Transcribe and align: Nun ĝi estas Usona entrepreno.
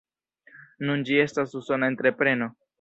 Nun 0.87 1.05
ĝi 1.11 1.21
estas 1.27 1.55
Usona 1.63 1.93
entrepreno. 1.95 2.53